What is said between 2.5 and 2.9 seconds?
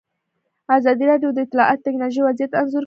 انځور کړی.